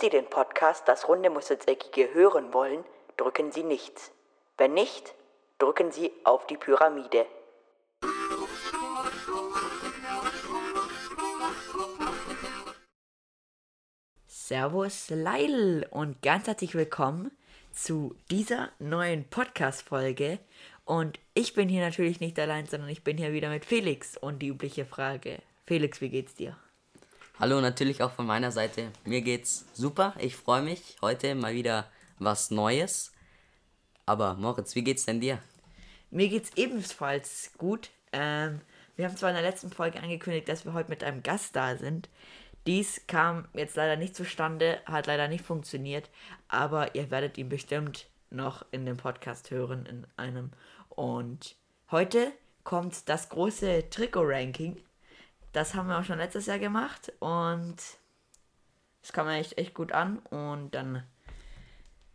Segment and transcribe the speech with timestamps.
[0.00, 2.84] Sie den Podcast Das Runde muss ins Eckige hören wollen,
[3.18, 4.10] drücken Sie nichts.
[4.56, 5.14] Wenn nicht,
[5.58, 7.26] drücken Sie auf die Pyramide.
[14.26, 17.30] Servus Leil und ganz herzlich willkommen
[17.70, 20.38] zu dieser neuen Podcast-Folge.
[20.86, 24.38] Und ich bin hier natürlich nicht allein, sondern ich bin hier wieder mit Felix und
[24.38, 25.40] die übliche Frage.
[25.66, 26.56] Felix, wie geht's dir?
[27.40, 28.92] Hallo, natürlich auch von meiner Seite.
[29.06, 30.12] Mir geht's super.
[30.18, 30.98] Ich freue mich.
[31.00, 31.86] Heute mal wieder
[32.18, 33.14] was Neues.
[34.04, 35.38] Aber Moritz, wie geht's denn dir?
[36.10, 37.88] Mir geht's ebenfalls gut.
[38.12, 38.60] Ähm,
[38.94, 41.78] wir haben zwar in der letzten Folge angekündigt, dass wir heute mit einem Gast da
[41.78, 42.10] sind.
[42.66, 46.10] Dies kam jetzt leider nicht zustande, hat leider nicht funktioniert,
[46.48, 50.50] aber ihr werdet ihn bestimmt noch in dem Podcast hören, in einem.
[50.90, 51.56] Und
[51.90, 52.32] heute
[52.64, 54.76] kommt das große Trikot-Ranking.
[55.52, 57.76] Das haben wir auch schon letztes Jahr gemacht und
[59.02, 60.18] es kam echt, echt gut an.
[60.18, 61.02] Und dann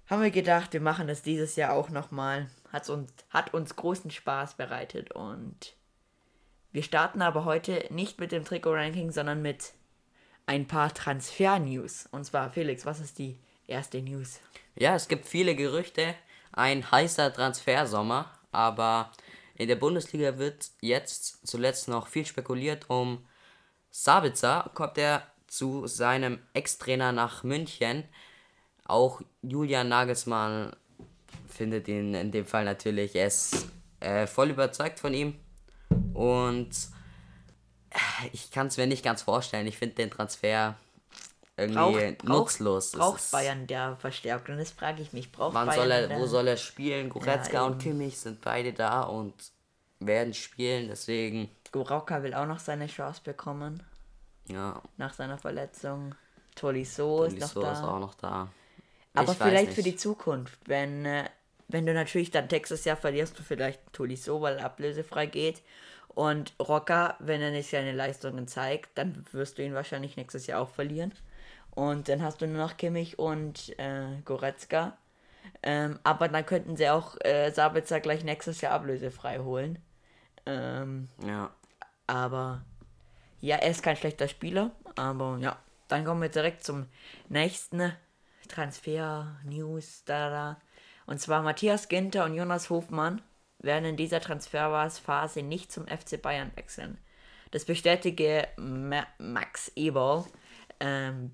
[0.07, 2.49] haben wir gedacht, wir machen das dieses Jahr auch nochmal.
[2.71, 5.75] Hat's uns, hat uns großen Spaß bereitet und
[6.71, 9.73] wir starten aber heute nicht mit dem Trikot-Ranking, sondern mit
[10.45, 12.07] ein paar Transfer-News.
[12.11, 14.39] Und zwar, Felix, was ist die erste News?
[14.75, 16.15] Ja, es gibt viele Gerüchte.
[16.51, 19.11] Ein heißer Transfersommer, aber
[19.57, 23.25] in der Bundesliga wird jetzt zuletzt noch viel spekuliert um
[23.89, 24.69] Sabitzer.
[24.73, 28.03] Kommt er zu seinem Ex-Trainer nach München.
[28.83, 30.75] Auch Julian Nagelsmann
[31.47, 33.15] findet ihn in dem Fall natürlich.
[33.15, 33.67] Er ist
[34.01, 35.39] äh, voll überzeugt von ihm.
[36.13, 36.71] Und
[38.33, 39.67] ich kann es mir nicht ganz vorstellen.
[39.67, 40.77] Ich finde den Transfer
[41.57, 42.91] irgendwie Braucht- nutzlos.
[42.91, 44.57] Braucht ist- Bayern der Verstärkung?
[44.57, 45.31] Das frage ich mich.
[45.31, 47.09] Braucht Wann Bayern soll er, wo soll er spielen?
[47.09, 47.81] Goretzka Ja, und.
[47.81, 49.33] Kimmich sind beide da und
[49.99, 50.87] werden spielen.
[50.89, 53.81] Deswegen, Goretzka will auch noch seine Chance bekommen
[54.47, 56.13] ja, nach seiner Verletzung.
[56.55, 57.71] Tolisso ist noch Tolisso da.
[57.73, 58.49] ist auch noch da.
[59.13, 59.93] Aber Ich weiß vielleicht für nicht.
[59.93, 61.25] die Zukunft, wenn, äh,
[61.67, 65.61] wenn du natürlich dann nächstes Jahr verlierst du vielleicht Tolisso, weil er ablösefrei geht.
[66.09, 70.61] Und Rocker, wenn er nicht seine Leistungen zeigt, dann wirst du ihn wahrscheinlich nächstes Jahr
[70.61, 71.11] auch verlieren.
[71.75, 74.97] Und dann hast du nur noch Kimmich und äh, Goretzka.
[75.61, 79.79] Ähm, aber dann könnten sie auch äh, Sabitzer gleich nächstes Jahr ablösefrei holen.
[80.45, 81.51] Ähm, Ja,
[82.07, 82.63] aber
[83.41, 84.71] ja, er ist kein schlechter Spieler.
[84.95, 86.87] Aber ja, dann kommen wir direkt zum
[87.29, 87.91] nächsten
[88.47, 90.03] Transfer-News.
[90.05, 90.61] Da, da.
[91.05, 93.21] Und zwar Matthias Ginter und Jonas Hofmann
[93.59, 96.97] werden in dieser Transferphase nicht zum FC Bayern wechseln.
[97.51, 100.25] Das bestätige Ma Max Eberl.
[100.79, 101.31] Ähm,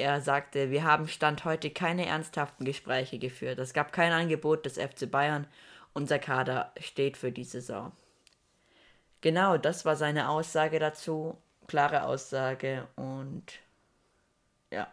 [0.00, 3.58] er sagte, wir haben Stand heute keine ernsthaften Gespräche geführt.
[3.58, 5.46] Es gab kein Angebot des FC Bayern.
[5.92, 7.92] Unser Kader steht für die Saison.
[9.20, 11.36] Genau, das war seine Aussage dazu.
[11.66, 13.44] Klare Aussage und
[14.72, 14.88] ja.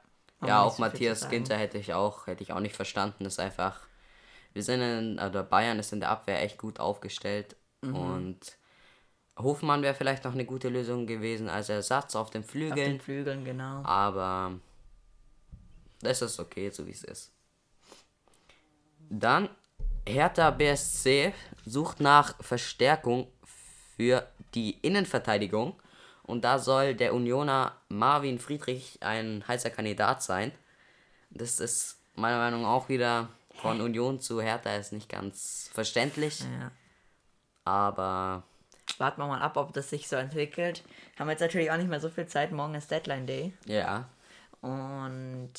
[0.45, 1.27] ja auch so Matthias.
[1.29, 3.23] Ginter hätte ich auch, hätte ich auch nicht verstanden.
[3.23, 3.79] Das ist einfach,
[4.53, 7.95] wir sind in, oder Bayern ist in der Abwehr echt gut aufgestellt Mhm.
[7.95, 8.57] und
[9.37, 12.75] Hofmann wäre vielleicht noch eine gute Lösung gewesen als Ersatz auf den Auf Flügeln.
[12.75, 13.83] den Flügeln, genau.
[13.83, 14.53] Aber
[16.01, 17.31] das ist okay, so wie es ist.
[19.09, 19.49] Dann
[20.07, 21.33] Hertha BSC
[21.65, 23.27] sucht nach Verstärkung
[23.95, 25.79] für die Innenverteidigung.
[26.23, 30.51] Und da soll der Unioner Marvin Friedrich ein heißer Kandidat sein.
[31.29, 36.41] Das ist meiner Meinung nach auch wieder von Union zu Hertha ist nicht ganz verständlich.
[36.41, 36.71] Ja.
[37.63, 38.43] Aber
[38.97, 40.83] Warten wir mal ab, ob das sich so entwickelt.
[41.19, 42.51] Haben jetzt natürlich auch nicht mehr so viel Zeit.
[42.51, 43.53] Morgen ist Deadline Day.
[43.65, 44.09] ja,
[44.61, 45.53] Und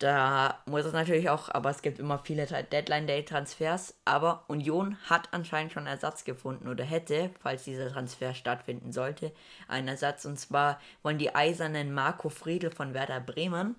[0.00, 3.94] da muss es natürlich auch, aber es gibt immer viele Deadline Day Transfers.
[4.06, 9.30] Aber Union hat anscheinend schon Ersatz gefunden oder hätte, falls dieser Transfer stattfinden sollte,
[9.68, 10.24] einen Ersatz.
[10.24, 13.76] Und zwar wollen die Eisernen Marco Friedl von Werder Bremen.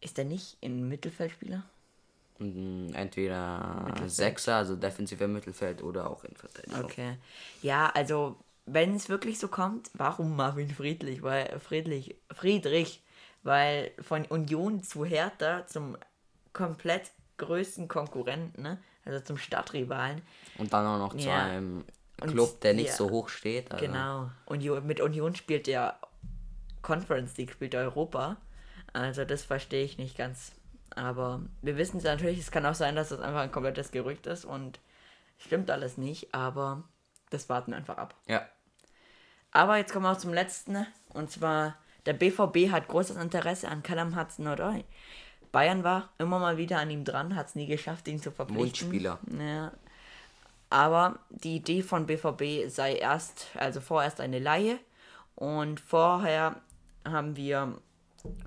[0.00, 1.64] Ist der nicht ein Mittelfeldspieler?
[2.38, 6.84] mm, entweder Sechser, also defensiver Mittelfeld oder auch in Verteidigung.
[6.84, 7.16] Okay.
[7.60, 11.22] Ja, also, wenn es wirklich so kommt, warum Marvin Friedrich?
[11.22, 13.02] Weil Friedrich, Friedrich,
[13.42, 15.96] weil von Union zu Hertha zum
[16.52, 18.78] komplett größten Konkurrenten, ne?
[19.04, 20.22] also zum Stadtrivalen.
[20.58, 21.46] Und dann auch noch zu Ja.
[21.46, 21.84] einem
[22.20, 22.94] Club, der nicht ja.
[22.94, 23.72] so hoch steht.
[23.72, 23.84] Also.
[23.84, 24.30] Genau.
[24.46, 25.98] Union, mit Union spielt er
[26.82, 28.36] Conference League, spielt Europa.
[28.92, 30.52] Also das verstehe ich nicht ganz.
[30.94, 34.26] Aber wir wissen es natürlich, es kann auch sein, dass das einfach ein komplettes Gerücht
[34.26, 34.78] ist und
[35.38, 36.84] stimmt alles nicht, aber
[37.30, 38.14] das warten wir einfach ab.
[38.26, 38.46] Ja.
[39.52, 40.86] Aber jetzt kommen wir auch zum letzten.
[41.10, 41.76] Und zwar,
[42.06, 44.84] der BVB hat großes Interesse an Callum Hudson-Odoi.
[45.52, 48.88] Bayern war immer mal wieder an ihm dran, hat es nie geschafft, ihn zu verpflichten.
[48.90, 49.18] Wunschspieler.
[49.38, 49.72] Ja.
[50.70, 54.78] Aber die Idee von BVB sei erst, also vorerst eine Laie.
[55.34, 56.56] Und vorher
[57.04, 57.78] haben wir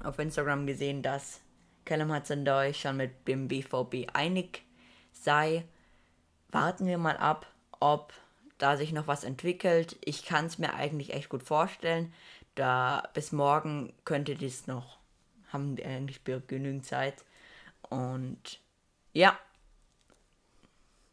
[0.04, 1.42] auf Instagram gesehen, dass
[1.86, 4.64] Callum Hudson-Doy schon mit dem BVB einig
[5.12, 5.66] sei.
[6.50, 7.46] Warten wir mal ab,
[7.80, 8.14] ob
[8.58, 9.98] da sich noch was entwickelt.
[10.04, 12.14] Ich kann es mir eigentlich echt gut vorstellen.
[12.56, 14.98] Da bis morgen könnte dies noch,
[15.52, 17.26] haben wir eigentlich genügend Zeit.
[17.90, 18.60] Und
[19.14, 19.38] ja,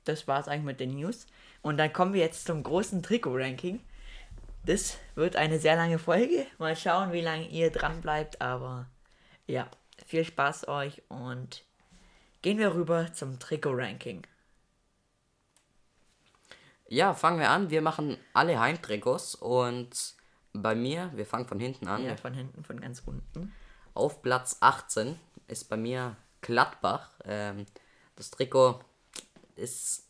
[0.05, 1.27] das war es eigentlich mit den News.
[1.63, 3.81] Und dann kommen wir jetzt zum großen Trikot-Ranking.
[4.65, 6.47] Das wird eine sehr lange Folge.
[6.59, 8.41] Mal schauen, wie lange ihr dran bleibt.
[8.41, 8.87] Aber
[9.47, 9.69] ja,
[10.07, 11.65] viel Spaß euch und
[12.43, 14.27] gehen wir rüber zum Trikot-Ranking.
[16.89, 17.71] Ja, fangen wir an.
[17.71, 20.15] Wir machen alle Heimtrikots und
[20.53, 22.05] bei mir, wir fangen von hinten an.
[22.05, 23.53] Ja, von hinten, von ganz unten.
[23.95, 25.19] Auf Platz 18
[25.49, 27.11] ist bei mir Gladbach.
[27.25, 27.67] Ähm,
[28.17, 28.81] das Trikot
[29.57, 30.09] ist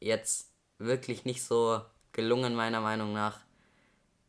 [0.00, 3.40] jetzt wirklich nicht so gelungen, meiner Meinung nach.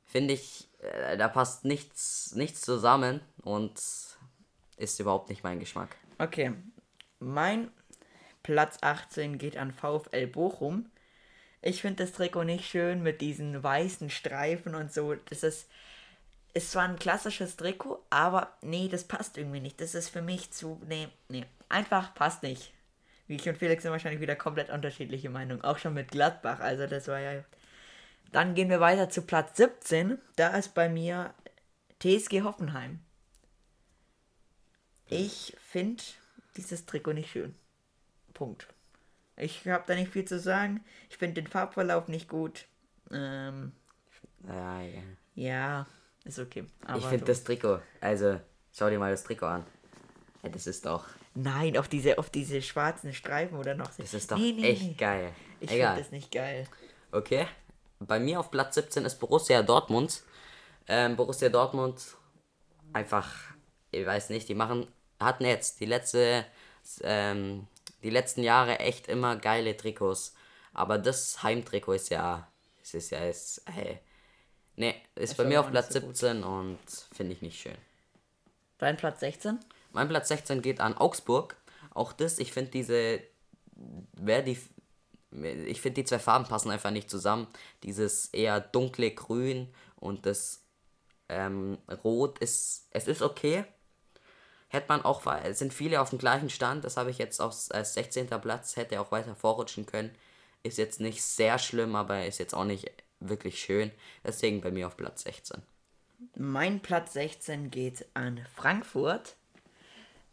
[0.05, 3.81] Finde ich, äh, da passt nichts, nichts zusammen und
[4.77, 5.95] ist überhaupt nicht mein Geschmack.
[6.19, 6.53] Okay,
[7.19, 7.71] mein
[8.43, 10.89] Platz 18 geht an VfL Bochum.
[11.63, 15.15] Ich finde das Trikot nicht schön mit diesen weißen Streifen und so.
[15.29, 15.69] Das ist,
[16.53, 19.79] ist zwar ein klassisches Trikot, aber nee, das passt irgendwie nicht.
[19.79, 22.73] Das ist für mich zu, nee, nee, einfach passt nicht.
[23.27, 25.63] Wie ich und Felix sind wahrscheinlich wieder komplett unterschiedliche Meinungen.
[25.63, 26.59] Auch schon mit Gladbach.
[26.59, 27.43] Also das war ja.
[28.33, 30.19] Dann gehen wir weiter zu Platz 17.
[30.35, 31.33] Da ist bei mir
[31.99, 32.99] TSG Hoffenheim.
[35.07, 36.03] Ich finde
[36.57, 37.55] dieses Trikot nicht schön.
[38.33, 38.67] Punkt.
[39.37, 40.83] Ich habe da nicht viel zu sagen.
[41.09, 42.65] Ich finde den Farbverlauf nicht gut.
[43.11, 43.71] Ähm,
[44.47, 45.01] ja, ja.
[45.35, 45.87] ja,
[46.23, 46.65] ist okay.
[46.97, 48.39] ich finde das Trikot, also
[48.71, 49.65] schau dir mal das Trikot an.
[50.43, 51.05] Das ist doch.
[51.35, 53.89] Nein, auf diese, auf diese schwarzen Streifen oder noch.
[53.95, 54.93] Das ist doch nee, nee, echt nee.
[54.93, 55.31] geil.
[55.59, 56.67] Ich finde das nicht geil.
[57.11, 57.47] Okay.
[57.99, 60.23] Bei mir auf Platz 17 ist Borussia Dortmund.
[60.87, 62.01] Ähm, Borussia Dortmund
[62.91, 63.33] einfach,
[63.91, 64.87] ich weiß nicht, die machen,
[65.19, 66.45] hatten jetzt die letzte
[67.01, 67.67] ähm,
[68.03, 70.35] die letzten Jahre echt immer geile Trikots.
[70.73, 72.47] Aber das Heimtrikot ist ja,
[72.81, 73.99] es ist ja, ist, hey,
[74.75, 76.45] ne, ist ich bei mir auf Platz so 17 gut.
[76.45, 76.79] und
[77.13, 77.77] finde ich nicht schön.
[78.77, 79.59] Dein Platz 16?
[79.91, 81.55] Mein Platz 16 geht an Augsburg.
[81.93, 83.21] Auch das, ich finde diese,
[84.13, 84.57] wer die,
[85.31, 87.47] ich finde die zwei Farben passen einfach nicht zusammen.
[87.83, 90.63] Dieses eher dunkle Grün und das
[91.29, 93.65] ähm, Rot ist, es ist okay,
[94.73, 97.55] hätte man auch, es sind viele auf dem gleichen Stand, das habe ich jetzt auch
[97.69, 98.27] als 16.
[98.27, 100.11] Platz, hätte auch weiter vorrutschen können.
[100.63, 103.91] Ist jetzt nicht sehr schlimm, aber ist jetzt auch nicht wirklich schön.
[104.25, 105.61] Deswegen bei mir auf Platz 16.
[106.35, 109.35] Mein Platz 16 geht an Frankfurt.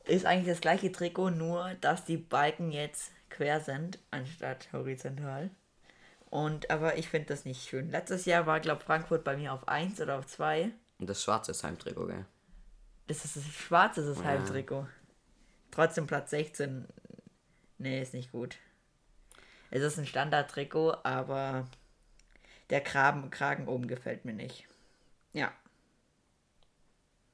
[0.04, 5.50] Ist eigentlich das gleiche Trikot, nur dass die Balken jetzt quer sind, anstatt horizontal.
[6.30, 7.90] Und aber ich finde das nicht schön.
[7.90, 10.70] Letztes Jahr war, glaube Frankfurt bei mir auf 1 oder auf 2.
[10.98, 12.24] Und das schwarze ist Heimtrikot, gell?
[13.10, 14.24] Das ist das schwarze das ja.
[14.24, 14.86] Heimtrikot.
[15.72, 16.86] Trotzdem Platz 16.
[17.78, 18.54] Nee, ist nicht gut.
[19.72, 21.66] Es ist ein Standard-Trikot, aber
[22.70, 24.68] der Kragen, Kragen oben gefällt mir nicht.
[25.32, 25.50] Ja.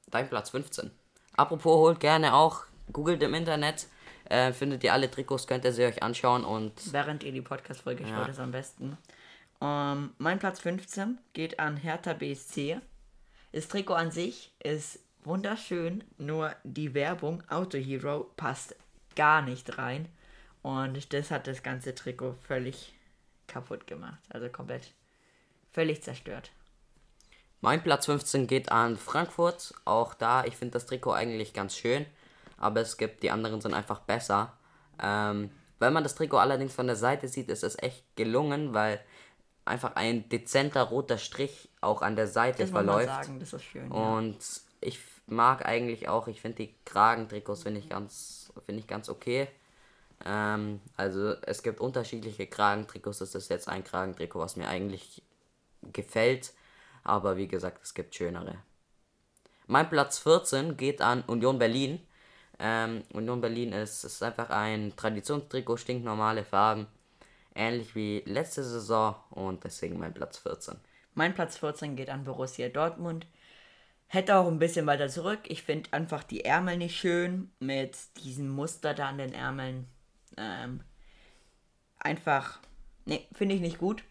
[0.07, 0.89] Dein Platz 15.
[1.33, 3.85] Apropos, holt gerne auch, googelt im Internet,
[4.31, 6.91] äh, findet ihr alle Trikots, könnt ihr sie euch anschauen und.
[6.91, 8.09] Während ihr die Podcast-Folge ja.
[8.09, 8.97] schaut, ist am besten.
[9.59, 12.81] Um, ähm, mein Platz 15 geht an Hertha BSC.
[13.51, 18.75] Das Trikot an sich ist wunderschön, nur die Werbung Auto Hero passt
[19.15, 20.07] gar nicht rein.
[20.61, 22.93] Und das hat das ganze Trikot völlig
[23.47, 24.19] kaputt gemacht.
[24.29, 24.91] Also komplett
[25.71, 26.51] völlig zerstört.
[27.61, 29.73] Mein Platz 15 geht an Frankfurt.
[29.85, 32.05] Auch da, ich finde das Trikot eigentlich ganz schön.
[32.57, 34.53] Aber es gibt, die anderen sind einfach besser.
[35.01, 38.99] Ähm, wenn man das Trikot allerdings von der Seite sieht, ist es echt gelungen, weil
[39.65, 43.07] einfach ein dezenter roter Strich auch an der Seite das verläuft.
[43.07, 44.61] Sagen, das ist schön, Und ja.
[44.81, 49.47] Ich mag eigentlich auch, ich finde die Kragentrikots finde ich ganz finde ich ganz okay.
[50.25, 55.21] Ähm, also es gibt unterschiedliche Kragentrikots, das ist jetzt ein Kragentrikot, was mir eigentlich
[55.93, 56.53] gefällt,
[57.03, 58.55] aber wie gesagt, es gibt schönere.
[59.67, 61.99] Mein Platz 14 geht an Union Berlin.
[62.59, 66.87] Ähm, Union Berlin ist, ist einfach ein Traditionstrikot, stinknormale Farben,
[67.53, 70.75] ähnlich wie letzte Saison und deswegen mein Platz 14.
[71.13, 73.27] Mein Platz 14 geht an Borussia Dortmund.
[74.07, 75.39] Hätte auch ein bisschen weiter zurück.
[75.47, 79.87] Ich finde einfach die Ärmel nicht schön mit diesem Muster da an den Ärmeln.
[80.37, 80.81] Ähm,
[81.99, 82.59] einfach,
[83.05, 84.03] ne, finde ich nicht gut.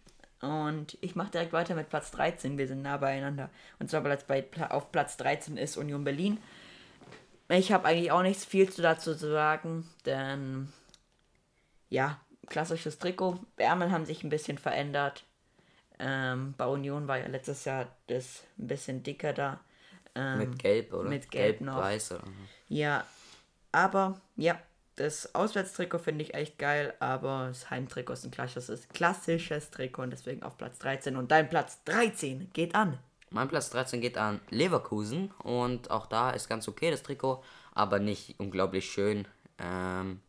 [0.43, 2.59] Und ich mache direkt weiter mit Platz 13.
[2.59, 3.49] Wir sind nah beieinander.
[3.79, 6.38] Und zwar Platz bei, auf Platz 13 ist Union Berlin.
[7.49, 10.73] Ich habe eigentlich auch nichts viel dazu zu sagen, denn
[11.88, 13.38] ja, klassisches Trikot.
[13.57, 15.25] Ärmel haben sich ein bisschen verändert.
[15.99, 19.61] Ähm, bei Union war ja letztes Jahr das ein bisschen dicker da.
[20.17, 21.09] Ähm, mit Gelb, oder?
[21.09, 21.77] mit Gelb noch.
[21.77, 22.25] Weiß, oder?
[22.69, 23.07] Ja,
[23.71, 24.59] aber ja,
[24.97, 30.11] das Auswärtstrikot finde ich echt geil, aber das Heimtrikot ist ein klassisches, klassisches Trikot und
[30.11, 31.17] deswegen auf Platz 13.
[31.17, 32.99] Und dein Platz 13 geht an.
[33.31, 37.45] Mein Platz 13 geht an Leverkusen und auch da ist ganz okay das Trikot,
[37.75, 39.29] aber nicht unglaublich schön.
[39.59, 40.21] Ähm,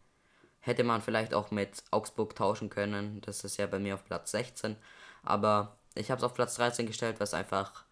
[0.59, 4.31] hätte man vielleicht auch mit Augsburg tauschen können, das ist ja bei mir auf Platz
[4.31, 4.75] 16,
[5.23, 7.85] aber ich habe es auf Platz 13 gestellt, was einfach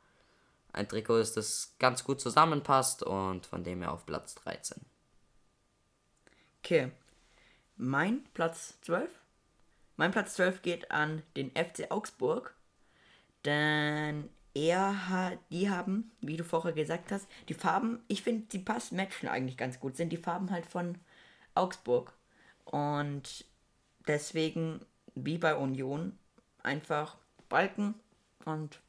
[0.75, 4.85] ein Trikot ist, das ganz gut zusammenpasst und von dem her auf Platz 13.
[6.59, 6.91] Okay.
[7.77, 9.09] Mein Platz 12?
[9.97, 12.55] Mein Platz 12 geht an den FC Augsburg.
[13.45, 18.59] Denn er hat, die haben, wie du vorher gesagt hast, die Farben, ich finde, die
[18.59, 20.97] passen, matchen eigentlich ganz gut, sind die Farben halt von
[21.53, 22.13] Augsburg.
[22.63, 23.45] Und
[24.07, 24.79] deswegen,
[25.13, 26.17] wie bei Union,
[26.63, 27.17] einfach
[27.47, 27.95] Balken
[28.45, 28.79] und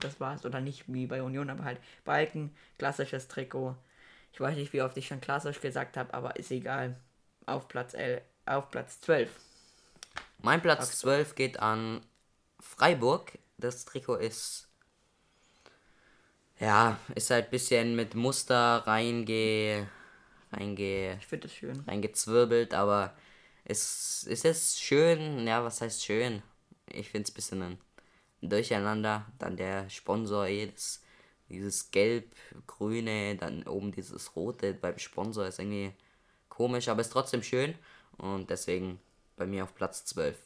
[0.00, 0.44] das war's.
[0.44, 3.76] Oder nicht wie bei Union, aber halt Balken, klassisches Trikot.
[4.32, 6.96] Ich weiß nicht, wie oft ich schon klassisch gesagt habe, aber ist egal.
[7.46, 9.30] Auf Platz, L, auf Platz 12.
[10.38, 12.04] Mein Platz 12 geht an
[12.60, 13.38] Freiburg.
[13.58, 14.68] Das Trikot ist.
[16.60, 19.88] Ja, ist halt ein bisschen mit Muster reinge.
[20.52, 21.16] reinge.
[21.18, 21.80] Ich finde das schön.
[21.86, 23.14] reingezwirbelt, aber
[23.64, 25.46] es, es ist schön.
[25.46, 26.42] Ja, was heißt schön?
[26.86, 27.78] Ich finde es ein bisschen ein
[28.50, 29.26] Durcheinander.
[29.38, 31.02] Dann der Sponsor, jedes,
[31.48, 35.92] dieses gelb-grüne, dann oben dieses rote beim Sponsor ist irgendwie
[36.48, 37.74] komisch, aber ist trotzdem schön.
[38.18, 38.98] Und deswegen
[39.36, 40.36] bei mir auf Platz 12.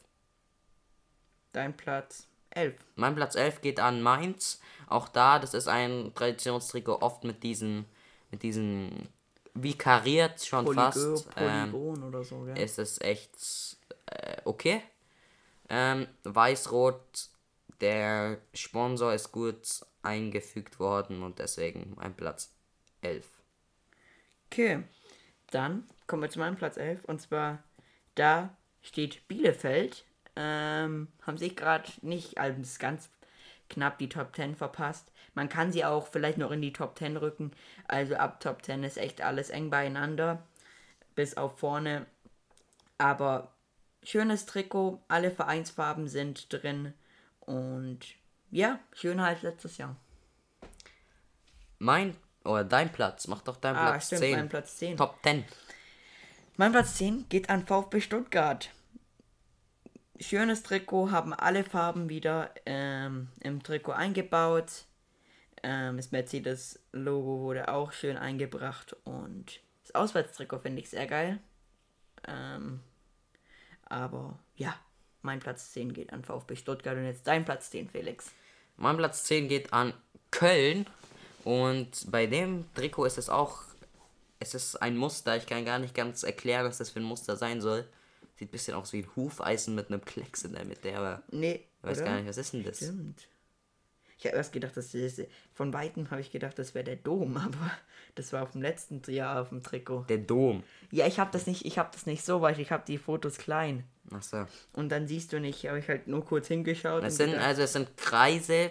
[1.53, 2.75] Dein Platz 11.
[2.95, 4.61] Mein Platz 11 geht an Mainz.
[4.87, 7.85] Auch da, das ist ein Traditionstrikot, oft mit diesen,
[8.29, 9.07] mit diesen,
[9.53, 11.29] wie kariert schon Polygo, fast.
[11.37, 12.57] Ähm, Polygon oder so, gell?
[12.57, 13.77] ist es echt
[14.07, 14.81] äh, okay.
[15.69, 17.29] Ähm, Weiß-Rot,
[17.81, 22.53] der Sponsor ist gut eingefügt worden und deswegen mein Platz
[23.01, 23.27] 11.
[24.47, 24.83] Okay.
[25.51, 27.05] Dann kommen wir zu meinem Platz 11.
[27.05, 27.63] Und zwar,
[28.15, 30.05] da steht Bielefeld.
[30.35, 33.09] Ähm, haben sich gerade nicht als ganz
[33.69, 35.11] knapp die Top 10 verpasst.
[35.33, 37.51] Man kann sie auch vielleicht noch in die Top 10 rücken.
[37.87, 40.43] Also ab Top 10 ist echt alles eng beieinander.
[41.15, 42.05] Bis auf vorne.
[42.97, 43.53] Aber
[44.03, 45.01] schönes Trikot.
[45.09, 46.93] Alle Vereinsfarben sind drin.
[47.41, 47.99] Und
[48.49, 49.95] ja, schöner als letztes Jahr.
[51.79, 54.35] Mein, oder dein Platz, mach doch deinen Ah, Platz stimmt, 10.
[54.37, 54.97] mein Platz 10.
[54.97, 55.45] Top 10.
[56.57, 58.69] Mein Platz 10 geht an VfB Stuttgart.
[60.19, 64.85] Schönes Trikot, haben alle Farben wieder ähm, im Trikot eingebaut.
[65.63, 71.39] Ähm, das Mercedes-Logo wurde auch schön eingebracht und das Auswärtstrikot finde ich sehr geil.
[72.27, 72.81] Ähm,
[73.85, 74.75] aber ja,
[75.21, 78.31] mein Platz 10 geht an VfB Stuttgart und jetzt dein Platz 10, Felix.
[78.77, 79.93] Mein Platz 10 geht an
[80.31, 80.85] Köln.
[81.43, 83.59] Und bei dem Trikot ist es auch.
[84.39, 85.37] Es ist ein Muster.
[85.37, 87.87] Ich kann gar nicht ganz erklären, was das für ein Muster sein soll.
[88.35, 91.65] Sieht ein bisschen aus wie ein Hufeisen mit einem Klecks in der Mitte, aber Nee,
[91.77, 92.05] ich weiß oder?
[92.07, 92.77] gar nicht, was ist denn das?
[92.77, 93.27] Stimmt.
[94.21, 95.19] Ich habe erst gedacht, das ist,
[95.55, 97.71] von Weitem habe ich gedacht, das wäre der Dom, aber
[98.13, 100.05] das war auf dem letzten Jahr auf dem Trikot.
[100.09, 100.61] Der Dom.
[100.91, 103.39] Ja, ich habe das nicht, ich habe das nicht so weit, ich habe die Fotos
[103.39, 103.83] klein.
[104.11, 104.45] Achso.
[104.73, 107.03] Und dann siehst du nicht, habe ich halt nur kurz hingeschaut.
[107.03, 108.69] Es sind, gedacht, also es sind Kreise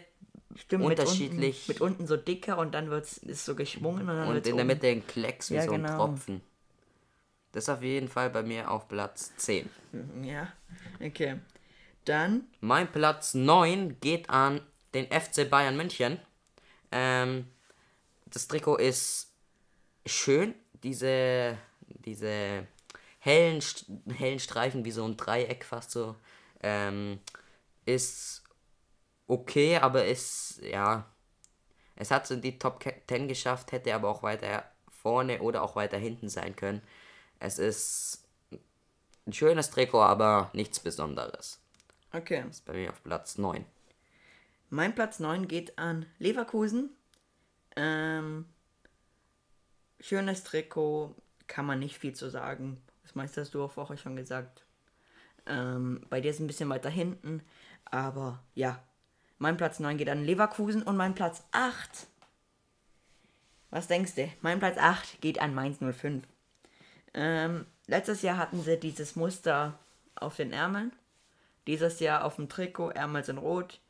[0.54, 4.16] stimmt, mit unterschiedlich- unten, mit unten so dicker und dann wird's ist so geschwungen und
[4.16, 5.96] dann und in der Mitte ein Klecks wie Ja, so ein genau.
[5.96, 6.42] Tropfen.
[7.50, 9.68] Das ist auf jeden Fall bei mir auf Platz 10.
[10.22, 10.52] Ja,
[11.04, 11.38] okay.
[12.04, 14.60] Dann Mein Platz 9 geht an
[14.94, 16.20] den FC Bayern München.
[16.90, 17.46] Ähm,
[18.26, 19.32] das Trikot ist
[20.06, 20.54] schön.
[20.82, 22.66] Diese, diese
[23.18, 23.62] hellen,
[24.16, 26.16] hellen Streifen, wie so ein Dreieck fast so,
[26.62, 27.20] ähm,
[27.84, 28.42] ist
[29.26, 31.06] okay, aber ist, ja,
[31.96, 35.98] es hat in die Top 10 geschafft, hätte aber auch weiter vorne oder auch weiter
[35.98, 36.82] hinten sein können.
[37.38, 38.24] Es ist
[39.26, 41.60] ein schönes Trikot, aber nichts Besonderes.
[42.12, 42.44] okay.
[42.48, 43.64] Ist bei mir auf Platz 9.
[44.72, 46.90] Mein Platz 9 geht an Leverkusen.
[47.74, 48.46] Ähm,
[49.98, 51.16] schönes Trikot,
[51.48, 52.80] kann man nicht viel zu sagen.
[53.02, 54.64] Das meiste hast du auch vorher schon gesagt.
[55.46, 57.42] Ähm, bei dir ist ein bisschen weiter hinten.
[57.84, 58.80] Aber ja,
[59.38, 62.06] mein Platz 9 geht an Leverkusen und mein Platz 8.
[63.70, 64.30] Was denkst du?
[64.40, 66.22] Mein Platz 8 geht an Mainz 05.
[67.14, 69.80] Ähm, letztes Jahr hatten sie dieses Muster
[70.14, 70.92] auf den Ärmeln.
[71.66, 73.80] Dieses Jahr auf dem Trikot, Ärmel sind rot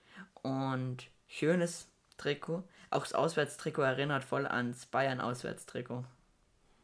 [0.42, 1.86] und schönes
[2.18, 2.62] Trikot.
[2.90, 6.04] Auch das Auswärtstrikot erinnert voll ans Bayern-Auswärtstrikot.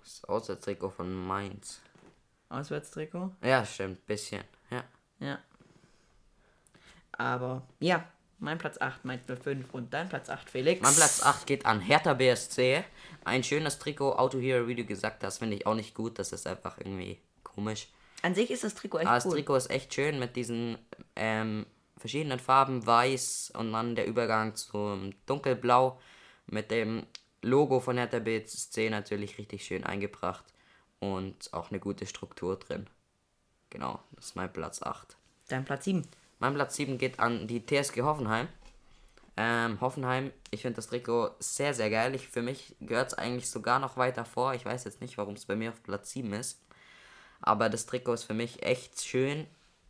[0.03, 1.81] Das Auswärtstrikot von Mainz.
[2.49, 3.33] Auswärtstrikot?
[3.43, 4.45] Ja, stimmt, bisschen.
[4.71, 4.85] Ja.
[5.19, 5.39] Ja.
[7.13, 8.05] Aber ja,
[8.39, 10.83] Mein Platz 8, mein 5 und dein Platz 8, Felix.
[10.83, 12.85] Mein Platz 8 geht an Hertha BSC.
[13.25, 16.19] Ein schönes Trikot, Auto Hero, wie du gesagt hast, finde ich auch nicht gut.
[16.19, 17.89] Das ist einfach irgendwie komisch.
[18.23, 19.33] An sich ist das Trikot echt Aber das cool.
[19.33, 20.77] Trikot ist echt schön mit diesen
[21.17, 21.65] ähm,
[21.97, 25.99] verschiedenen Farben, weiß und dann der Übergang zum dunkelblau
[26.47, 27.07] mit dem
[27.43, 30.45] Logo von Hertha BSC natürlich richtig schön eingebracht
[31.01, 32.87] und auch eine gute Struktur drin.
[33.71, 35.17] Genau, das ist mein Platz 8.
[35.49, 36.03] Dein Platz 7.
[36.39, 38.49] Mein Platz 7 geht an die TSG Hoffenheim.
[39.37, 42.15] Ähm, Hoffenheim, ich finde das Trikot sehr, sehr geil.
[42.15, 44.55] Ich, für mich gehört es eigentlich sogar noch weiter vor.
[44.55, 46.61] Ich weiß jetzt nicht, warum es bei mir auf Platz 7 ist.
[47.41, 49.47] Aber das Trikot ist für mich echt schön.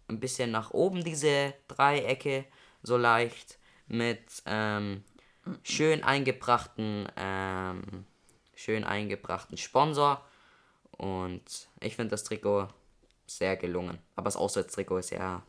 [0.08, 2.44] Ein bisschen nach oben diese Dreiecke,
[2.82, 3.58] so leicht.
[3.88, 5.04] Mit ähm,
[5.62, 8.04] schön eingebrachten, ähm,
[8.54, 10.25] schön eingebrachten Sponsor.
[10.90, 12.68] Und ich finde das Trikot
[13.26, 13.98] sehr gelungen.
[14.16, 15.42] Aber das Auswärtstrikot ist ja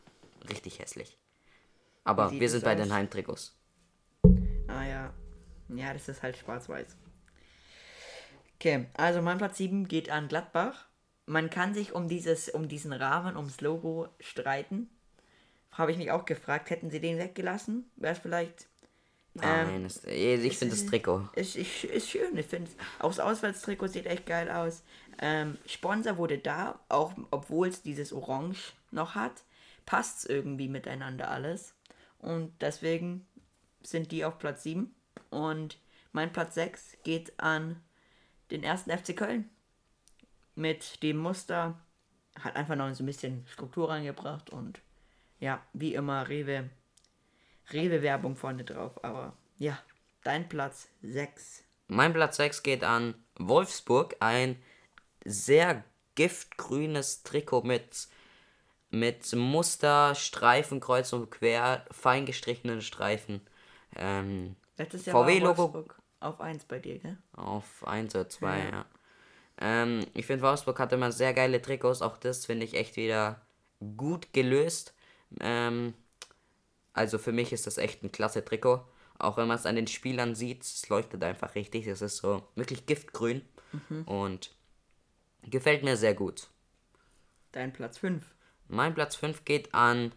[0.48, 1.16] richtig hässlich.
[2.04, 2.80] Aber wir sind bei aus?
[2.80, 3.54] den Heimtrikots.
[4.68, 5.12] Ah ja.
[5.68, 6.96] Ja, das ist halt schwarz-weiß.
[8.54, 10.86] Okay, also mein Platz 7 geht an Gladbach.
[11.28, 14.88] Man kann sich um dieses, um diesen Rahmen, ums Logo streiten.
[15.72, 17.90] Habe ich mich auch gefragt, hätten sie den weggelassen?
[17.96, 18.66] Wäre es vielleicht.
[19.34, 21.28] Nein, es, ich finde das Trikot.
[21.34, 24.82] Ist, ist, ist schön, ich finde Auch das Auswärtstrikot sieht echt geil aus.
[25.20, 29.44] Ähm, Sponsor wurde da, auch obwohl es dieses Orange noch hat,
[29.86, 31.74] passt es irgendwie miteinander alles.
[32.18, 33.26] Und deswegen
[33.82, 34.94] sind die auf Platz 7.
[35.30, 35.78] Und
[36.12, 37.80] mein Platz 6 geht an
[38.50, 39.50] den ersten FC Köln.
[40.58, 41.78] Mit dem Muster
[42.40, 44.80] hat einfach noch so ein bisschen Struktur reingebracht und
[45.38, 46.68] ja, wie immer Rewe
[47.72, 49.04] Rewe-Werbung vorne drauf.
[49.04, 49.78] Aber ja,
[50.24, 51.62] dein Platz 6.
[51.86, 54.16] Mein Platz 6 geht an Wolfsburg.
[54.18, 54.60] Ein
[55.24, 55.84] sehr
[56.16, 58.08] giftgrünes Trikot mit,
[58.90, 63.46] mit Muster, Streifen, kreuz und quer, fein gestrichenen Streifen.
[63.94, 65.84] Ähm, Letztes Jahr VW-Logo.
[66.18, 67.16] auf 1 bei dir, gell?
[67.36, 68.70] Auf 1 oder 2, Ja.
[68.70, 68.86] ja.
[69.60, 72.02] Ähm, ich finde, Wolfsburg hat immer sehr geile Trikots.
[72.02, 73.40] Auch das finde ich echt wieder
[73.96, 74.94] gut gelöst.
[75.40, 75.94] Ähm,
[76.92, 78.84] also für mich ist das echt ein klasse Trikot.
[79.18, 81.86] Auch wenn man es an den Spielern sieht, es leuchtet einfach richtig.
[81.86, 83.42] Es ist so wirklich giftgrün.
[84.06, 84.54] Und
[85.42, 86.48] gefällt mir sehr gut.
[87.52, 88.24] Dein Platz 5.
[88.68, 90.12] Mein Platz 5 geht an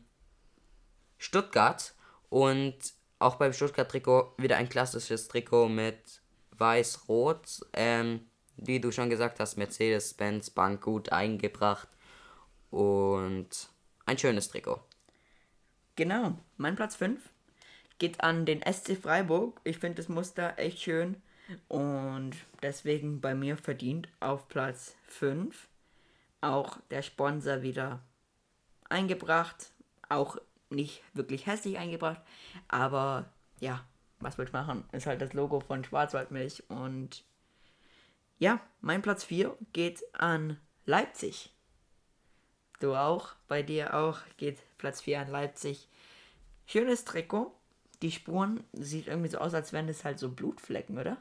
[1.17, 1.93] Stuttgart
[2.29, 2.75] und
[3.19, 6.21] auch beim Stuttgart-Trikot wieder ein klassisches Trikot mit
[6.57, 7.65] weiß-rot.
[7.73, 8.25] Ähm,
[8.61, 11.89] wie du schon gesagt hast, Mercedes-Benz Bank gut eingebracht
[12.69, 13.49] und
[14.05, 14.81] ein schönes Trikot.
[15.95, 17.21] Genau, mein Platz 5
[17.99, 19.59] geht an den SC Freiburg.
[19.63, 21.21] Ich finde das Muster echt schön
[21.67, 25.67] und deswegen bei mir verdient auf Platz 5.
[26.39, 28.01] Auch der Sponsor wieder
[28.89, 29.71] eingebracht.
[30.09, 30.37] Auch
[30.69, 32.21] nicht wirklich hässlich eingebracht,
[32.67, 33.85] aber ja,
[34.19, 34.85] was will ich machen?
[34.91, 37.23] Ist halt das Logo von Schwarzwaldmilch und
[38.41, 41.53] ja, mein Platz 4 geht an Leipzig.
[42.79, 45.87] Du auch, bei dir auch geht Platz 4 an Leipzig.
[46.65, 47.55] Schönes Trikot.
[48.01, 51.17] Die Spuren sieht irgendwie so aus, als wären das halt so Blutflecken, oder?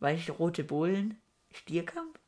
[0.00, 1.20] Weiche rote Bullen,
[1.52, 2.18] Stierkampf?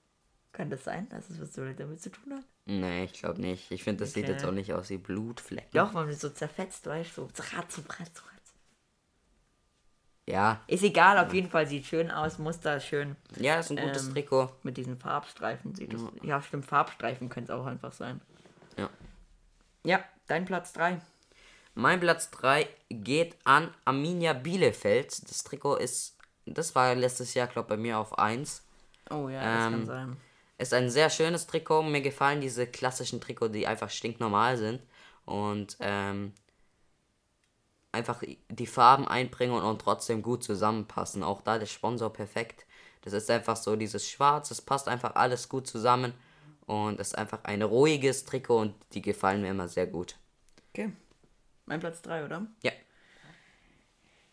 [0.52, 2.44] Kann das sein, dass es was damit zu tun hat?
[2.66, 3.72] Nee, ich glaube nicht.
[3.72, 4.34] Ich finde, das sieht Okay.
[4.34, 5.70] jetzt auch nicht aus wie Blutflecken.
[5.72, 8.39] Doch, weil man so zerfetzt, weißt du, so zratz, zratz, zratz.
[10.30, 13.16] Ja, Ist egal, auf jeden Fall sieht schön aus, Muster ist schön.
[13.36, 14.50] ja, ist ein gutes Ähm, Trikot.
[14.62, 16.02] Mit diesen Farbstreifen sieht es.
[16.22, 18.20] Ja, stimmt, Farbstreifen könnte es auch einfach sein.
[18.76, 18.88] Ja.
[19.84, 21.00] Ja, dein Platz 3.
[21.74, 25.28] Mein Platz 3 geht an Arminia Bielefeld.
[25.30, 26.16] Das Trikot ist,
[26.46, 28.62] das war letztes Jahr, glaube ich, bei mir auf 1.
[29.10, 30.16] Oh ja, das kann Ähm, sein.
[30.58, 31.82] Ist ein sehr schönes Trikot.
[31.82, 34.82] Mir gefallen diese klassischen Trikots, die einfach stinknormal sind.
[35.24, 36.32] Und ähm,
[37.92, 41.22] einfach die Farben einbringen und, und trotzdem gut zusammenpassen.
[41.22, 42.66] Auch da der Sponsor perfekt.
[43.02, 46.12] Das ist einfach so dieses Schwarz, es passt einfach alles gut zusammen.
[46.66, 50.16] Und es ist einfach ein ruhiges Trikot und die gefallen mir immer sehr gut.
[50.70, 50.92] Okay.
[51.66, 52.46] Mein Platz 3, oder?
[52.62, 52.72] Ja.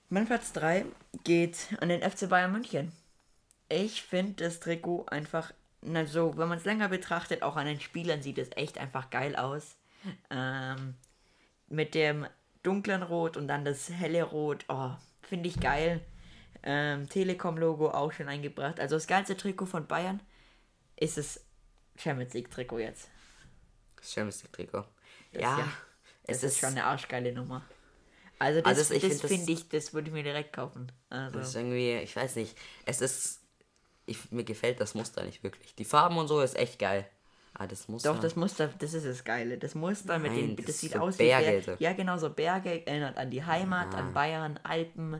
[0.09, 0.85] Mein Platz 3
[1.23, 2.91] geht an den FC Bayern München.
[3.69, 7.81] Ich finde das Trikot einfach, na so, wenn man es länger betrachtet, auch an den
[7.81, 9.75] Spielern sieht es echt einfach geil aus.
[10.29, 10.93] Ähm,
[11.67, 12.27] mit dem
[12.67, 16.01] dunklen Rot und dann das helle Rot, oh, finde ich geil.
[16.63, 18.79] Ähm, Telekom-Logo auch schon eingebracht.
[18.79, 20.19] Also das geilste Trikot von Bayern
[20.97, 21.39] ist das
[21.97, 23.09] Champions League-Trikot jetzt.
[23.95, 24.85] Das Champions League Trikot.
[25.33, 25.73] Das ja, ja-
[26.23, 27.63] es Das ist, ist, schon eine arschgeile Nummer.
[28.39, 30.91] Also das, Also das, find das- finde ich, das würde ich mir direkt kaufen.
[31.09, 33.41] Also, das ist irgendwie, ich weiß nicht, es ist,
[34.05, 35.73] ich, mir gefällt das Muster nicht wirklich.
[35.75, 37.09] Die Farben und so ist echt geil.
[37.59, 38.13] Ah, das Muster.
[38.13, 39.57] Doch, das Muster, das ist das Geile.
[39.57, 41.51] Das Muster mit Nein, den, das das, sieht so aus Berge, wie.
[41.65, 41.83] Berge.
[41.83, 43.97] Ja, genau, so Berge, erinnert an die Heimat, Ah.
[43.97, 45.19] an Bayern, Alpen.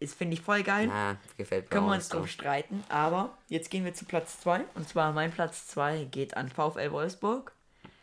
[0.00, 0.90] Ist, finde ich, voll geil.
[0.92, 2.82] Ah, gefällt mir Können wir uns drum streiten.
[2.88, 4.64] Aber jetzt gehen wir zu Platz 2.
[4.74, 7.52] Und zwar mein Platz 2 geht an VfL Wolfsburg.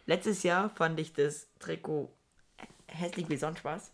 [0.08, 2.10] Letztes Jahr fand ich das Trikot
[2.88, 3.92] hässlich wie sonst was.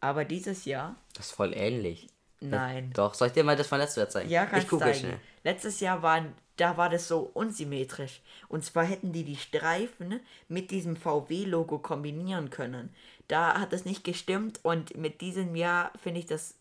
[0.00, 2.08] Aber dieses Jahr, Das ist voll ähnlich.
[2.40, 2.90] nein.
[2.94, 4.28] Doch, soll ich dir mal das von letztes Jahr zeigen?
[4.30, 4.98] Ja, kannst ich zeigen.
[4.98, 5.20] schnell.
[5.44, 8.20] Letztes Jahr waren, da war das so unsymmetrisch.
[8.48, 12.94] Und zwar hätten die die Streifen mit diesem VW-Logo kombinieren können.
[13.28, 16.54] Da hat das nicht gestimmt und mit diesem Jahr finde ich das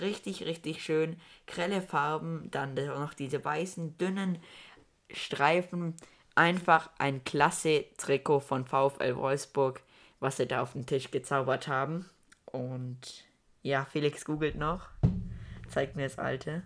[0.00, 1.16] richtig, richtig schön.
[1.46, 4.38] Grelle Farben, dann da noch diese weißen, dünnen
[5.10, 5.94] Streifen.
[6.34, 9.82] Einfach ein klasse Trikot von VfL Wolfsburg,
[10.20, 12.08] was sie da auf den Tisch gezaubert haben.
[12.44, 13.24] Und
[13.62, 14.88] ja, Felix googelt noch.
[15.68, 16.62] Zeigt mir das alte.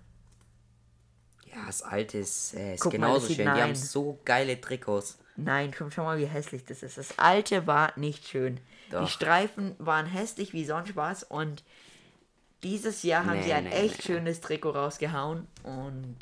[1.55, 3.45] Ja, das alte ist, äh, ist Guck mal, genauso sieht- schön.
[3.45, 3.75] Die haben nein.
[3.77, 5.19] so geile Trikots.
[5.37, 6.99] Nein, komm, schau mal, wie hässlich das ist.
[6.99, 8.61] Das alte war nicht schön.
[8.91, 9.05] Doch.
[9.05, 11.63] Die Streifen waren hässlich wie sonst was und
[12.63, 14.03] dieses Jahr haben Nee, sie ein nee, echt nee.
[14.05, 16.17] schönes Trikot rausgehauen und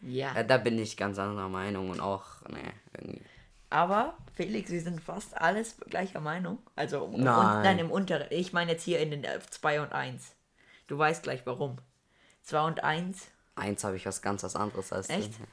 [0.00, 0.32] ja.
[0.34, 3.20] Ja, da bin ich ganz anderer Meinung und auch, ne, irgendwie.
[3.68, 6.58] Aber Felix, wir sind fast alles gleicher Meinung.
[6.76, 7.62] Also Nein.
[7.62, 8.26] nein, im unteren.
[8.30, 10.32] Ich meine jetzt hier in den 2 und 1.
[10.88, 11.76] Du weißt gleich warum.
[12.42, 13.28] 2 und 1.
[13.60, 15.32] Eins habe ich was ganz was anderes als Echt?
[15.34, 15.44] du.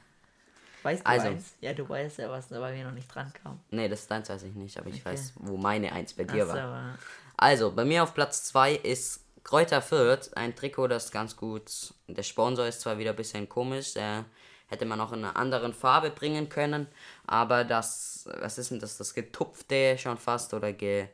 [0.84, 1.28] Weißt du Also.
[1.28, 1.54] eins?
[1.62, 3.60] Ja, du weißt ja was, weil wir noch nicht dran kamen.
[3.72, 5.12] Nee, das ist deins weiß ich nicht, aber ich Okay.
[5.12, 6.98] weiß, wo meine Eins bei dir so, war.
[7.36, 11.94] Also, bei mir auf Platz 2 ist Kräuter Fürth, ein Trikot, das ganz gut.
[12.08, 14.24] Der Sponsor ist zwar wieder ein bisschen komisch, äh,
[14.68, 16.88] hätte man auch in einer anderen Farbe bringen können,
[17.26, 21.08] aber das, was ist denn das, das getupfte schon fast oder ge,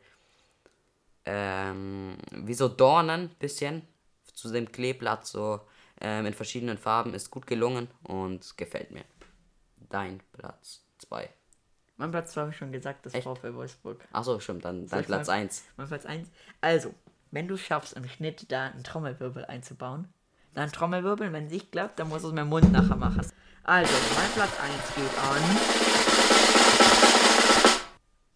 [1.25, 3.87] ähm, wie so Dornen, bisschen,
[4.33, 5.61] zu dem Kleeblatt so
[6.01, 9.03] ähm, in verschiedenen Farben, ist gut gelungen und gefällt mir.
[9.89, 11.29] Dein Platz 2.
[11.97, 13.23] Mein Platz 2 habe ich schon gesagt, das Echt?
[13.27, 14.03] VfL Wolfsburg.
[14.11, 15.63] Achso, stimmt, dann dein Platz mal- 1.
[15.77, 16.27] Mein Platz 1.
[16.61, 16.93] Also,
[17.31, 20.07] wenn du schaffst, im Schnitt da einen Trommelwirbel einzubauen,
[20.53, 23.25] dann Trommelwirbel, wenn es nicht klappt, dann muss es mit dem Mund nachher machen.
[23.63, 26.43] Also, mein Platz 1 geht an.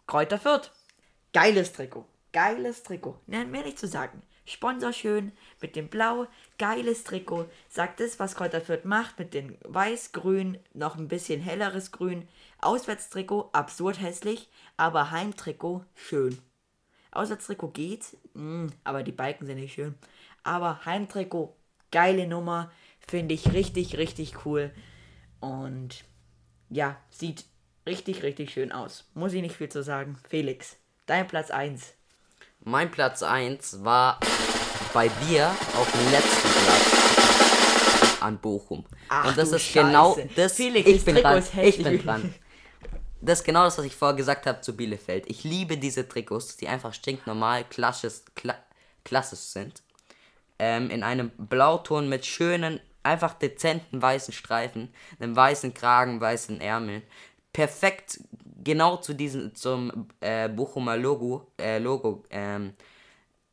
[0.08, 0.72] Kräuter Fürth.
[1.34, 2.06] Geiles Trikot.
[2.32, 3.20] Geiles Trikot.
[3.28, 4.22] Ne, mehr nicht zu sagen.
[4.48, 6.26] Sponsor schön mit dem Blau.
[6.58, 7.48] Geiles Trikot.
[7.68, 12.28] Sagt es, was Kräuter Fürth macht mit dem Weiß-Grün, noch ein bisschen helleres Grün.
[12.62, 16.40] Auswärtstrikot absurd hässlich, aber Heimtrikot schön.
[17.12, 19.96] Auswärtstrikot geht, mm, aber die Balken sind nicht schön.
[20.44, 21.54] Aber Heimtrikot,
[21.92, 22.72] geile Nummer,
[23.06, 24.74] finde ich richtig, richtig cool.
[25.42, 26.06] Und
[26.70, 27.44] ja, sieht
[27.86, 29.10] richtig, richtig schön aus.
[29.14, 30.18] Muss ich nicht viel zu sagen.
[30.30, 31.97] Felix, dein Platz 1.
[32.62, 34.20] Mein Platz 1 war
[34.94, 38.86] bei dir auf dem letzten Platz an Bochum.
[39.10, 40.30] Ach Und das ist genau Scheiße.
[40.36, 40.54] das.
[40.54, 41.44] Felix, ich bin Trikot dran.
[41.64, 42.34] Ich bin dran.
[43.22, 45.26] Das ist genau das, was ich vorher gesagt habe zu Bielefeld.
[45.28, 48.56] Ich liebe diese Trikots, die einfach stinknormal klassisch, kla
[49.04, 49.82] klassisch sind.
[50.60, 57.04] Ähm, in einem Blauton mit schönen, einfach dezenten weißen Streifen, einem weißen Kragen, weißen Ärmeln.
[57.54, 58.20] Perfekt
[58.68, 62.74] genau zu diesem, zum äh, Bochumer Logo, äh, Logo, ähm,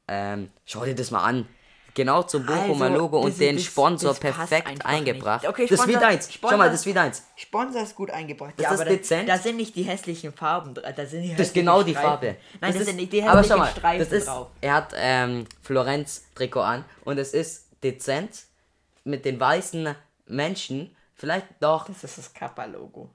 [0.08, 1.48] ähm, schau dir das mal an.
[1.96, 5.46] Genau zum Bochumer Also, Logo und den Sponsor das perfekt eingebracht.
[5.46, 6.10] Okay, das ist wie Sponsor-.
[6.20, 7.22] Schau Sponsor- mal, das ist wie deins.
[7.36, 8.54] Sponsor ist gut eingebracht.
[8.56, 9.28] Das ja, ist aber dezent.
[9.28, 10.92] Da, da sind nicht die hässlichen Farben drin.
[10.96, 12.08] Da sind die Das ist genau die Streifen.
[12.10, 12.26] Farbe.
[12.26, 14.48] Nein, das das, ist, sind nicht die aber hässlichen schau mal, Streifen das ist, drauf.
[14.60, 18.42] er hat ähm, Florenz Trikot an und es ist dezent
[19.04, 19.94] mit den weißen
[20.26, 20.96] Menschen.
[21.14, 23.08] Vielleicht doch, Das ist das Kappa-Logo.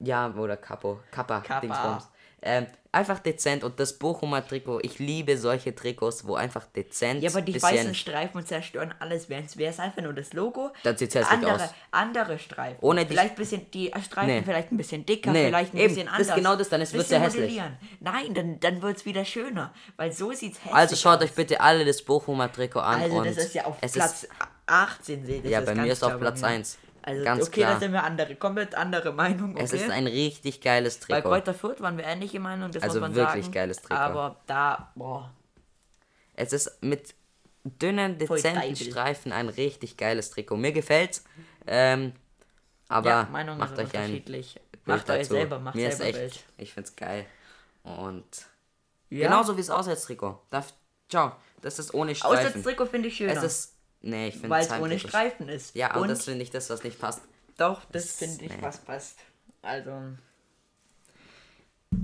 [0.00, 1.60] Ja, oder Capo, Kappa, Kappa.
[1.60, 2.08] Dingsbums.
[2.40, 7.30] Ähm, einfach dezent und das Bochumer Trikot, ich liebe solche Trikots, wo einfach dezent Ja,
[7.30, 9.28] aber die weißen Streifen zerstören alles.
[9.28, 10.70] Wäre es einfach nur das Logo.
[10.84, 11.74] Dann sieht's hässlich andere, aus.
[11.90, 12.78] Andere Streifen.
[12.80, 14.42] Ohne die- vielleicht bisschen die Streifen Nee.
[14.44, 16.28] vielleicht ein bisschen dicker, Nee, vielleicht ein eben, bisschen das anders.
[16.28, 17.60] ist genau das, dann wird's Bisschen ja hässlich.
[17.98, 19.74] Nein, dann, dann wird es wieder schöner.
[19.96, 21.24] Weil so sieht es hässlich Also schaut aus.
[21.24, 24.22] euch bitte alle das Bochumer Trikot an Also und das ist ja auf es Platz
[24.22, 24.30] ist,
[24.66, 25.50] 18 seht ihr.
[25.50, 26.46] Ja, das bei mir ist auf klar bei Platz mir.
[26.46, 26.78] 1.
[27.02, 27.74] Also Ganz okay, klar.
[27.74, 29.52] da sind wir andere, komplett andere Meinung.
[29.54, 29.64] Okay?
[29.64, 31.28] Es ist ein richtig geiles Bei Trikot.
[31.30, 33.54] Kräuter Fürth waren wir ähnliche Meinung, das Also muss man wirklich sagen.
[33.54, 33.94] geiles Trikot.
[34.00, 35.32] Aber da, boah,
[36.34, 37.14] Es ist mit
[37.64, 38.76] dünnen, dezenten.
[38.76, 40.56] Streifen ein richtig geiles Trikot.
[40.56, 41.24] Mir gefällt's.
[41.66, 42.12] Ähm,
[42.88, 44.22] aber ja, Meinung macht euch ein
[44.84, 46.44] Macht euch selber, macht Mir selber ist echt, Bild.
[46.56, 47.26] ich find's geil.
[47.82, 48.24] Und
[49.10, 49.26] Ja.
[49.28, 50.40] genauso wie das Auswärtstrikot.
[50.50, 50.72] Darf,
[51.12, 52.46] schau, das ist ohne Streifen.
[52.46, 53.77] Auswärtstrikot finde ich schöner, Es ist,
[54.10, 54.98] nee, ich finde weil es ohne.
[54.98, 55.74] Streifen ist.
[55.74, 57.22] Ja, und, und das finde ich das, was nicht passt.
[57.56, 58.62] doch, das das- finde ich, nee.
[58.62, 59.18] was passt.
[59.62, 59.92] Also,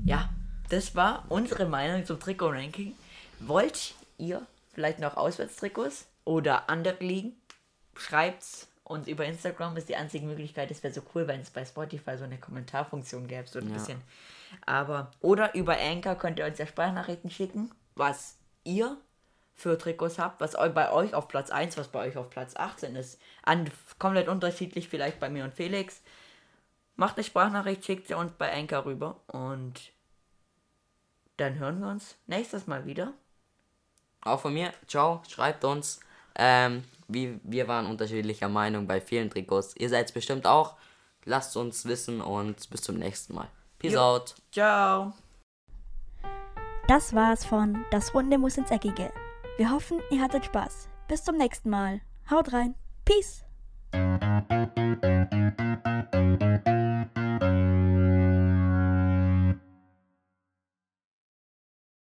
[0.05, 0.29] ja,
[0.71, 2.95] das war unsere Meinung zum Trikot-Ranking.
[3.41, 7.37] Wollt ihr vielleicht noch Auswärtstrikots oder andere Ligen?
[7.97, 11.65] Schreibt's Und über Instagram ist die einzige Möglichkeit, es wäre so cool, wenn es bei
[11.65, 13.75] Spotify so eine Kommentarfunktion gäbe, so ein Ja.
[13.75, 14.01] bisschen.
[14.67, 18.97] Aber, oder über Anchor könnt ihr uns ja Sprachnachrichten schicken, was ihr
[19.55, 22.97] für Trikots habt, was bei euch auf Platz 1, was bei euch auf Platz 18
[22.97, 23.21] ist.
[23.43, 26.03] An, komplett unterschiedlich vielleicht bei mir und Felix.
[26.97, 29.93] Macht eine Sprachnachricht, schickt sie uns bei Anchor rüber und
[31.37, 33.13] dann hören wir uns nächstes Mal wieder.
[34.23, 36.01] Auch von mir, ciao, schreibt uns.
[36.37, 39.75] Ähm, wie, wir waren unterschiedlicher Meinung bei vielen Trikots.
[39.77, 40.77] Ihr seid es bestimmt auch.
[41.25, 43.49] Lasst uns wissen und bis zum nächsten Mal.
[43.79, 44.01] Peace Jo.
[44.01, 44.35] out.
[44.53, 45.13] Ciao!
[46.87, 49.13] Das war's von Das Runde muss ins Eckige.
[49.57, 50.89] Wir hoffen, ihr hattet Spaß.
[51.07, 52.01] Bis zum nächsten Mal.
[52.29, 52.75] Haut rein.
[53.05, 53.45] Peace.